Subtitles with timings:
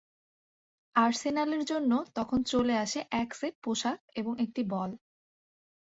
[0.95, 4.91] আর্সেনালের জন্য তখন চলে আসে এক সেট পোশাক এবং একটি বল।